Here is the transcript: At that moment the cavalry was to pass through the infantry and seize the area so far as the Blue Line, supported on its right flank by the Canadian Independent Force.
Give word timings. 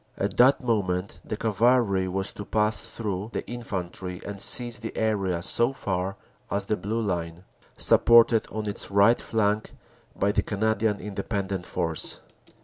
At 0.17 0.35
that 0.37 0.63
moment 0.63 1.19
the 1.23 1.37
cavalry 1.37 2.07
was 2.07 2.31
to 2.31 2.43
pass 2.43 2.81
through 2.81 3.29
the 3.33 3.45
infantry 3.47 4.19
and 4.25 4.41
seize 4.41 4.79
the 4.79 4.97
area 4.97 5.43
so 5.43 5.71
far 5.73 6.15
as 6.49 6.65
the 6.65 6.75
Blue 6.75 7.01
Line, 7.03 7.43
supported 7.77 8.47
on 8.51 8.65
its 8.67 8.89
right 8.89 9.21
flank 9.21 9.75
by 10.15 10.31
the 10.31 10.41
Canadian 10.41 10.99
Independent 10.99 11.67
Force. 11.67 12.19